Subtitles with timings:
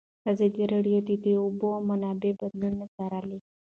[0.31, 3.39] ازادي راډیو د د اوبو منابع بدلونونه څارلي.